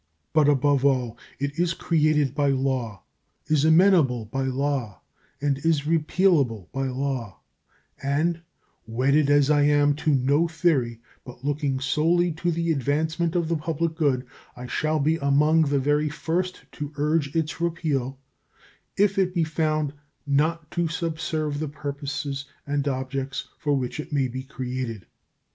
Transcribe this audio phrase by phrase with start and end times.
[0.33, 3.03] But above all, it is created by law,
[3.45, 5.03] is amendable by law,
[5.39, 7.41] and is repealable by law,
[8.01, 8.41] and,
[8.87, 13.57] wedded as I am to no theory, but looking solely to the advancement of the
[13.57, 14.25] public good,
[14.55, 18.17] I shall be among the very first to urge its repeal
[18.97, 19.93] if it be found
[20.25, 25.05] not to subserve the purposes and objects for which it may be created.